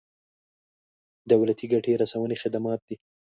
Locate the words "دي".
2.87-2.95